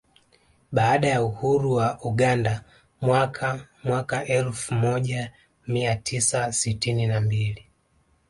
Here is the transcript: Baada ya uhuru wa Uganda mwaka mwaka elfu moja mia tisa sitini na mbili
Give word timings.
Baada 0.71 1.07
ya 1.07 1.23
uhuru 1.23 1.73
wa 1.73 1.99
Uganda 2.01 2.63
mwaka 3.01 3.67
mwaka 3.83 4.25
elfu 4.25 4.73
moja 4.73 5.31
mia 5.67 5.95
tisa 5.95 6.51
sitini 6.51 7.07
na 7.07 7.21
mbili 7.21 7.65